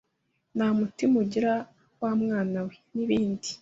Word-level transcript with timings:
nta 0.55 0.67
mutima 0.79 1.15
ugira 1.23 1.51
wa 2.01 2.11
mwana 2.21 2.59
we, 2.67 2.75
n’ibindi. 2.95 3.49